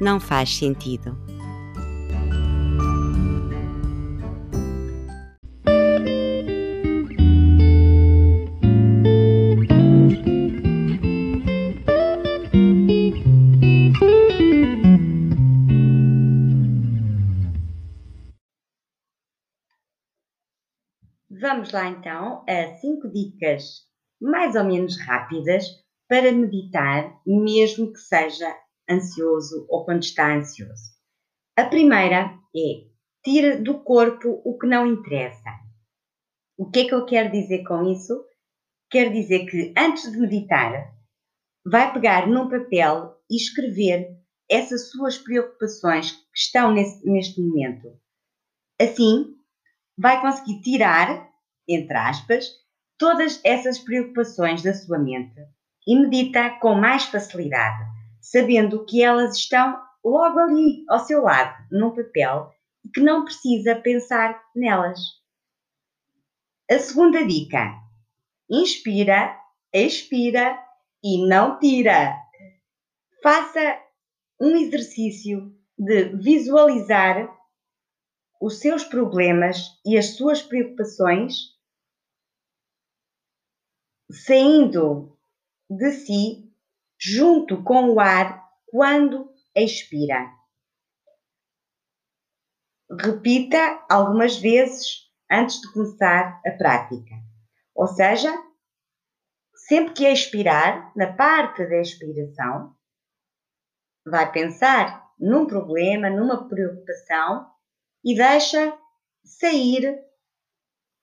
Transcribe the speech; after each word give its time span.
não 0.00 0.18
faz 0.20 0.56
sentido. 0.56 1.16
Vamos 21.30 21.72
lá 21.72 21.88
então 21.88 22.44
a 22.48 22.74
cinco 22.80 23.08
dicas 23.12 23.86
mais 24.20 24.54
ou 24.54 24.64
menos 24.64 24.98
rápidas 24.98 25.66
para 26.08 26.32
meditar, 26.32 27.20
mesmo 27.26 27.92
que 27.92 27.98
seja 28.00 28.50
ansioso 28.88 29.66
ou 29.68 29.84
quando 29.84 30.02
está 30.02 30.34
ansioso. 30.34 30.94
A 31.56 31.64
primeira 31.64 32.38
é 32.56 32.94
tira 33.24 33.60
do 33.60 33.82
corpo 33.82 34.42
o 34.44 34.58
que 34.58 34.66
não 34.66 34.86
interessa. 34.86 35.50
O 36.56 36.70
que 36.70 36.80
é 36.80 36.84
que 36.84 36.94
eu 36.94 37.06
quero 37.06 37.32
dizer 37.32 37.64
com 37.64 37.90
isso? 37.90 38.24
Quero 38.90 39.12
dizer 39.12 39.46
que 39.46 39.72
antes 39.76 40.10
de 40.10 40.18
meditar, 40.18 40.92
vai 41.64 41.92
pegar 41.92 42.28
num 42.28 42.48
papel 42.48 43.16
e 43.30 43.36
escrever 43.36 44.16
essas 44.48 44.90
suas 44.90 45.16
preocupações 45.16 46.12
que 46.12 46.38
estão 46.38 46.72
nesse, 46.72 47.04
neste 47.08 47.40
momento. 47.40 47.98
Assim, 48.80 49.34
vai 49.96 50.20
conseguir 50.20 50.60
tirar, 50.60 51.30
entre 51.66 51.96
aspas, 51.96 52.46
todas 52.98 53.40
essas 53.42 53.78
preocupações 53.78 54.62
da 54.62 54.74
sua 54.74 54.98
mente 54.98 55.40
e 55.86 55.98
medita 55.98 56.50
com 56.60 56.74
mais 56.74 57.04
facilidade 57.04 57.93
sabendo 58.24 58.86
que 58.86 59.02
elas 59.02 59.36
estão 59.36 59.78
logo 60.02 60.38
ali, 60.38 60.84
ao 60.88 60.98
seu 61.00 61.22
lado, 61.22 61.54
num 61.70 61.94
papel, 61.94 62.50
e 62.84 62.88
que 62.88 63.00
não 63.00 63.24
precisa 63.24 63.76
pensar 63.76 64.42
nelas. 64.56 64.98
A 66.70 66.78
segunda 66.78 67.24
dica: 67.26 67.70
inspira, 68.50 69.38
expira 69.72 70.58
e 71.02 71.26
não 71.26 71.58
tira. 71.58 72.16
Faça 73.22 73.78
um 74.40 74.56
exercício 74.56 75.54
de 75.78 76.16
visualizar 76.16 77.30
os 78.40 78.58
seus 78.58 78.84
problemas 78.84 79.58
e 79.84 79.98
as 79.98 80.16
suas 80.16 80.42
preocupações 80.42 81.54
saindo 84.10 85.16
de 85.68 85.90
si 85.92 86.43
junto 86.98 87.62
com 87.62 87.90
o 87.90 88.00
ar 88.00 88.42
quando 88.66 89.32
expira. 89.54 90.32
Repita 93.00 93.84
algumas 93.88 94.36
vezes 94.36 95.10
antes 95.30 95.60
de 95.60 95.72
começar 95.72 96.40
a 96.46 96.50
prática. 96.52 97.14
Ou 97.74 97.86
seja, 97.88 98.32
sempre 99.66 99.94
que 99.94 100.06
expirar, 100.06 100.92
na 100.96 101.12
parte 101.12 101.66
da 101.66 101.80
expiração, 101.80 102.76
vai 104.06 104.30
pensar 104.30 105.04
num 105.18 105.46
problema, 105.46 106.10
numa 106.10 106.48
preocupação 106.48 107.50
e 108.04 108.14
deixa 108.14 108.78
sair 109.24 109.98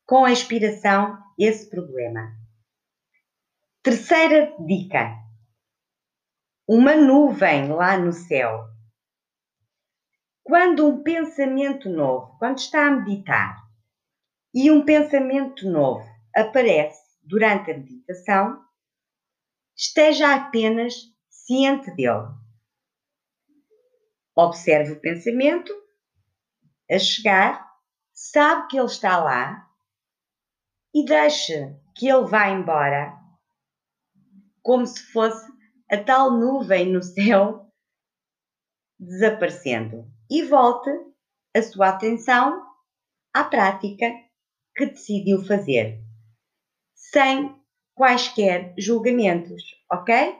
com 0.05 0.25
a 0.25 0.31
expiração 0.31 1.17
esse 1.37 1.69
problema. 1.69 2.31
Terceira 3.81 4.55
dica: 4.59 5.17
uma 6.73 6.95
nuvem 6.95 7.67
lá 7.67 7.97
no 7.97 8.13
céu. 8.13 8.63
Quando 10.41 10.87
um 10.87 11.03
pensamento 11.03 11.89
novo, 11.89 12.37
quando 12.39 12.59
está 12.59 12.87
a 12.87 12.91
meditar, 12.91 13.61
e 14.53 14.71
um 14.71 14.85
pensamento 14.85 15.69
novo 15.69 16.09
aparece 16.33 16.97
durante 17.23 17.71
a 17.71 17.77
meditação, 17.77 18.63
esteja 19.75 20.33
apenas 20.33 20.93
ciente 21.29 21.93
dele. 21.93 22.29
Observe 24.33 24.93
o 24.93 25.01
pensamento 25.01 25.73
a 26.89 26.97
chegar, 26.97 27.69
sabe 28.13 28.69
que 28.69 28.77
ele 28.77 28.85
está 28.85 29.21
lá 29.21 29.69
e 30.93 31.03
deixe 31.03 31.75
que 31.97 32.07
ele 32.07 32.27
vá 32.27 32.47
embora 32.47 33.13
como 34.61 34.87
se 34.87 35.03
fosse 35.11 35.51
a 35.91 36.02
tal 36.02 36.31
nuvem 36.31 36.90
no 36.90 37.03
céu 37.03 37.69
desaparecendo 38.97 40.09
e 40.29 40.44
volte 40.44 40.90
a 41.53 41.62
sua 41.62 41.90
atenção 41.90 42.66
à 43.34 43.44
prática 43.44 44.09
que 44.75 44.85
decidiu 44.85 45.44
fazer, 45.44 46.02
sem 46.96 47.53
quaisquer 47.94 48.74
julgamentos, 48.78 49.63
ok? 49.91 50.38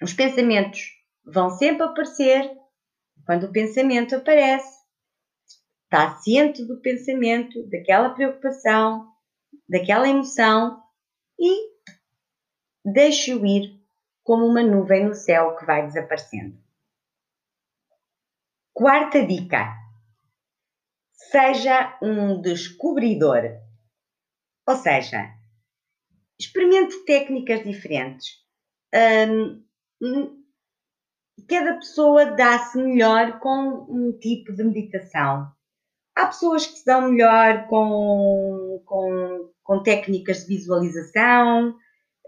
Os 0.00 0.12
pensamentos 0.12 0.80
vão 1.24 1.50
sempre 1.50 1.82
aparecer. 1.82 2.56
Quando 3.26 3.44
o 3.44 3.52
pensamento 3.52 4.14
aparece, 4.14 4.78
está 5.84 6.16
ciente 6.18 6.64
do 6.64 6.80
pensamento, 6.80 7.68
daquela 7.68 8.10
preocupação, 8.10 9.12
daquela 9.68 10.08
emoção 10.08 10.82
e 11.38 11.68
deixe-o 12.84 13.44
ir 13.44 13.77
como 14.28 14.44
uma 14.44 14.62
nuvem 14.62 15.06
no 15.06 15.14
céu 15.14 15.56
que 15.56 15.64
vai 15.64 15.86
desaparecendo. 15.86 16.54
Quarta 18.74 19.24
dica: 19.24 19.74
seja 21.14 21.98
um 22.02 22.38
descobridor. 22.38 23.58
Ou 24.66 24.76
seja, 24.76 25.34
experimente 26.38 27.06
técnicas 27.06 27.64
diferentes. 27.64 28.44
Hum, 30.02 30.44
cada 31.48 31.76
pessoa 31.76 32.26
dá-se 32.26 32.76
melhor 32.76 33.40
com 33.40 33.86
um 33.88 34.12
tipo 34.18 34.52
de 34.52 34.62
meditação. 34.62 35.50
Há 36.14 36.26
pessoas 36.26 36.66
que 36.66 36.80
se 36.80 36.84
dão 36.84 37.12
melhor 37.12 37.66
com, 37.66 38.82
com, 38.84 39.50
com 39.62 39.82
técnicas 39.82 40.40
de 40.40 40.48
visualização, 40.48 41.74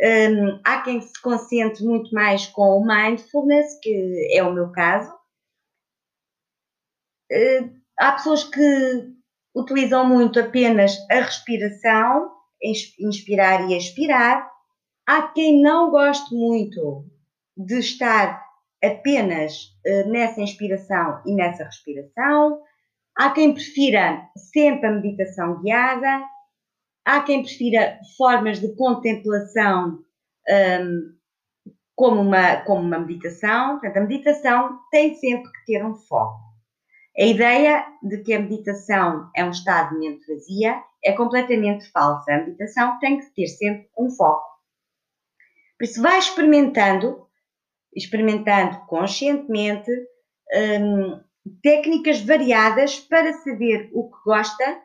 um, 0.03 0.61
há 0.65 0.81
quem 0.81 1.01
se 1.01 1.21
concentre 1.21 1.85
muito 1.85 2.15
mais 2.15 2.47
com 2.47 2.79
o 2.79 2.87
mindfulness, 2.87 3.79
que 3.83 4.29
é 4.33 4.43
o 4.43 4.53
meu 4.53 4.73
caso. 4.73 5.13
Uh, 7.31 7.71
há 7.99 8.13
pessoas 8.13 8.45
que 8.45 9.13
utilizam 9.55 10.09
muito 10.09 10.41
apenas 10.41 10.97
a 11.11 11.17
respiração, 11.17 12.33
inspirar 12.99 13.69
e 13.69 13.77
expirar. 13.77 14.51
Há 15.07 15.29
quem 15.29 15.61
não 15.61 15.91
goste 15.91 16.35
muito 16.35 17.05
de 17.57 17.79
estar 17.79 18.43
apenas 18.83 19.65
uh, 19.87 20.09
nessa 20.09 20.41
inspiração 20.41 21.21
e 21.27 21.35
nessa 21.35 21.65
respiração. 21.65 22.63
Há 23.15 23.31
quem 23.31 23.53
prefira 23.53 24.27
sempre 24.35 24.87
a 24.87 24.93
meditação 24.93 25.61
guiada. 25.61 26.23
Há 27.11 27.25
quem 27.25 27.43
prefira 27.43 27.99
formas 28.17 28.61
de 28.61 28.73
contemplação 28.77 29.99
um, 30.49 31.13
como, 31.97 32.21
uma, 32.21 32.59
como 32.59 32.83
uma 32.83 33.01
meditação. 33.01 33.81
Portanto, 33.81 33.97
a 33.97 34.07
meditação 34.07 34.79
tem 34.93 35.17
sempre 35.17 35.51
que 35.51 35.65
ter 35.67 35.85
um 35.85 35.97
foco. 35.97 36.39
A 37.19 37.25
ideia 37.25 37.85
de 38.01 38.19
que 38.19 38.33
a 38.33 38.39
meditação 38.39 39.29
é 39.35 39.45
um 39.45 39.51
estado 39.51 39.91
de 39.91 39.99
mente 39.99 40.25
vazia 40.25 40.81
é 41.03 41.13
completamente 41.13 41.91
falsa. 41.91 42.33
A 42.33 42.39
meditação 42.39 42.97
tem 43.01 43.19
que 43.19 43.35
ter 43.35 43.49
sempre 43.49 43.89
um 43.99 44.09
foco. 44.11 44.47
Por 45.77 45.87
isso, 45.87 46.01
vai 46.01 46.17
experimentando, 46.17 47.27
experimentando 47.93 48.87
conscientemente 48.87 49.91
um, 50.81 51.21
técnicas 51.61 52.21
variadas 52.21 53.01
para 53.01 53.33
saber 53.33 53.91
o 53.93 54.09
que 54.09 54.19
gosta 54.25 54.81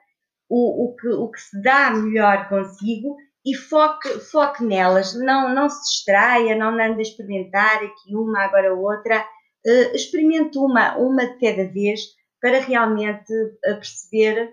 o, 0.50 0.86
o, 0.86 0.96
que, 0.96 1.08
o 1.08 1.30
que 1.30 1.40
se 1.40 1.62
dá 1.62 1.92
melhor 1.92 2.48
consigo 2.50 3.16
e 3.46 3.54
foque, 3.54 4.10
foque 4.20 4.64
nelas, 4.64 5.14
não, 5.14 5.54
não 5.54 5.70
se 5.70 5.82
distraia, 5.84 6.56
não 6.56 6.70
ande 6.70 7.00
a 7.00 7.02
experimentar 7.02 7.84
aqui 7.84 8.16
uma, 8.16 8.44
agora 8.44 8.74
outra, 8.74 9.22
uh, 9.22 9.96
experimente 9.96 10.58
uma, 10.58 10.98
uma 10.98 11.28
de 11.28 11.40
cada 11.40 11.72
vez 11.72 12.02
para 12.42 12.60
realmente 12.60 13.34
perceber 13.62 14.52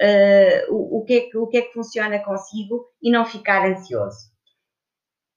uh, 0.00 0.74
o, 0.74 0.98
o, 0.98 1.04
que 1.04 1.14
é 1.14 1.20
que, 1.20 1.36
o 1.36 1.46
que 1.46 1.56
é 1.58 1.62
que 1.62 1.72
funciona 1.72 2.18
consigo 2.24 2.86
e 3.02 3.10
não 3.10 3.24
ficar 3.24 3.66
ansioso. 3.66 4.32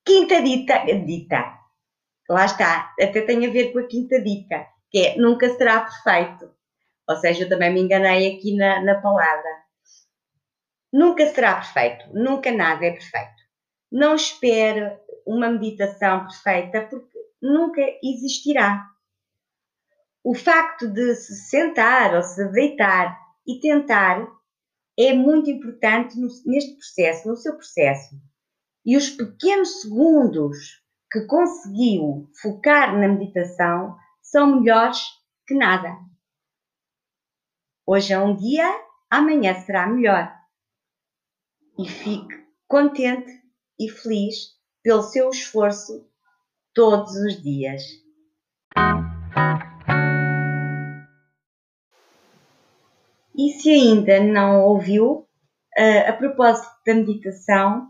Quinta 0.05 0.41
dita, 0.41 0.85
dita, 0.85 1.57
lá 2.29 2.45
está, 2.45 2.93
até 3.01 3.21
tem 3.21 3.45
a 3.45 3.51
ver 3.51 3.73
com 3.73 3.79
a 3.79 3.87
quinta 3.87 4.21
dica, 4.21 4.67
que 4.89 4.99
é 4.99 5.17
nunca 5.17 5.49
será 5.49 5.81
perfeito. 5.81 6.53
Ou 7.07 7.15
seja, 7.17 7.43
eu 7.43 7.49
também 7.49 7.73
me 7.73 7.81
enganei 7.81 8.35
aqui 8.35 8.55
na, 8.55 8.81
na 8.81 9.01
palavra. 9.01 9.64
Nunca 10.95 11.27
será 11.27 11.55
perfeito, 11.55 12.05
nunca 12.13 12.49
nada 12.53 12.85
é 12.85 12.91
perfeito. 12.91 13.43
Não 13.91 14.15
espere 14.15 14.97
uma 15.27 15.49
meditação 15.49 16.25
perfeita 16.25 16.87
porque 16.89 17.19
nunca 17.41 17.81
existirá. 18.01 18.81
O 20.23 20.33
facto 20.33 20.87
de 20.87 21.13
se 21.15 21.35
sentar 21.49 22.15
ou 22.15 22.23
se 22.23 22.49
deitar 22.53 23.19
e 23.45 23.59
tentar 23.59 24.25
é 24.97 25.11
muito 25.11 25.51
importante 25.51 26.17
neste 26.45 26.75
processo, 26.75 27.27
no 27.27 27.35
seu 27.35 27.55
processo. 27.55 28.15
E 28.85 28.95
os 28.95 29.09
pequenos 29.09 29.81
segundos 29.81 30.81
que 31.11 31.25
conseguiu 31.25 32.29
focar 32.41 32.97
na 32.97 33.09
meditação 33.09 33.97
são 34.21 34.61
melhores 34.61 35.01
que 35.45 35.55
nada. 35.55 35.93
Hoje 37.85 38.13
é 38.13 38.17
um 38.17 38.33
dia, 38.33 38.65
amanhã 39.09 39.53
será 39.55 39.87
melhor. 39.87 40.44
E 41.77 41.89
fique 41.89 42.33
contente 42.67 43.29
e 43.77 43.89
feliz 43.89 44.55
pelo 44.81 45.01
seu 45.01 45.29
esforço 45.29 46.07
todos 46.73 47.13
os 47.15 47.41
dias. 47.41 47.83
E 53.37 53.49
se 53.49 53.69
ainda 53.69 54.23
não 54.23 54.63
ouviu, 54.63 55.27
uh, 55.77 56.07
a 56.09 56.13
propósito 56.13 56.71
da 56.85 56.93
meditação, 56.93 57.89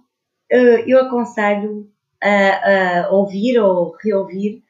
uh, 0.51 0.83
eu 0.88 1.01
aconselho 1.01 1.88
a, 2.23 3.09
ouvir 3.11 3.59
ou 3.59 3.95
reouvir 4.03 4.63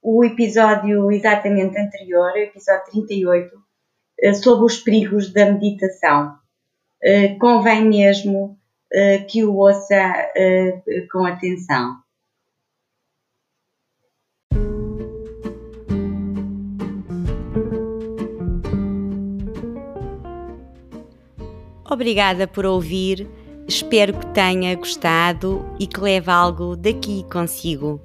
o 0.00 0.24
episódio 0.24 1.12
exatamente 1.12 1.78
anterior, 1.78 2.32
o 2.32 2.38
episódio 2.38 2.90
38, 2.90 3.54
uh, 3.54 4.34
sobre 4.34 4.64
os 4.64 4.78
perigos 4.78 5.30
da 5.30 5.52
meditação. 5.52 6.38
convém 7.38 7.84
mesmo 7.84 8.58
que 9.28 9.44
o 9.44 9.56
ouça 9.56 10.30
com 11.10 11.24
atenção. 11.24 12.02
Obrigada 21.92 22.48
por 22.48 22.64
ouvir, 22.64 23.28
espero 23.68 24.14
que 24.18 24.26
tenha 24.28 24.74
gostado 24.74 25.62
e 25.78 25.86
que 25.86 26.00
leve 26.00 26.30
algo 26.30 26.74
daqui 26.74 27.22
consigo. 27.30 28.00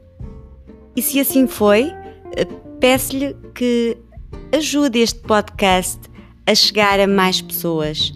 E 0.93 1.01
se 1.01 1.21
assim 1.21 1.47
foi, 1.47 1.93
eh, 2.35 2.45
peço-lhe 2.81 3.33
que 3.55 3.97
ajude 4.53 4.99
este 4.99 5.21
podcast 5.21 6.01
a 6.45 6.53
chegar 6.53 6.99
a 6.99 7.07
mais 7.07 7.41
pessoas. 7.41 8.13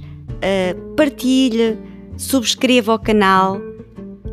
partilhe, 0.97 1.77
subscreva 2.21 2.94
o 2.94 3.00
canal 3.00 3.59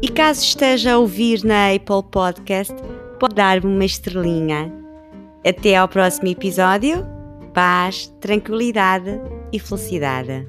e 0.02 0.08
caso 0.08 0.42
esteja 0.42 0.92
a 0.92 0.98
ouvir 0.98 1.42
na 1.42 1.72
Apple 1.72 2.02
Podcast, 2.10 2.74
pode 3.18 3.34
dar-me 3.34 3.66
uma 3.66 3.84
estrelinha. 3.84 4.70
Até 5.44 5.74
ao 5.74 5.88
próximo 5.88 6.28
episódio. 6.28 7.04
Paz, 7.54 8.14
tranquilidade 8.20 9.18
e 9.52 9.58
felicidade. 9.58 10.46